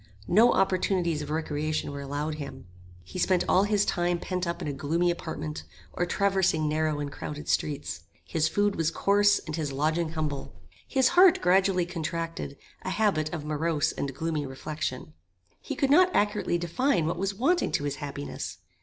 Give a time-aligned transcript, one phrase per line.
[0.27, 2.65] No opportunities of recreation were allowed him.
[3.03, 7.11] He spent all his time pent up in a gloomy apartment, or traversing narrow and
[7.11, 7.99] crowded streets.
[8.25, 10.55] His food was coarse, and his lodging humble.
[10.87, 15.13] His heart gradually contracted a habit of morose and gloomy reflection.
[15.59, 18.57] He could not accurately define what was wanting to his happiness.